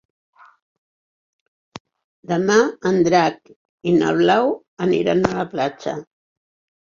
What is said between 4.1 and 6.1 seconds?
Blau aniran a la platja.